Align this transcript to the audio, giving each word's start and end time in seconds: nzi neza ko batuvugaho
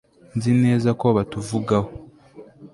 nzi 0.35 0.51
neza 0.63 0.89
ko 0.99 1.07
batuvugaho 1.17 1.89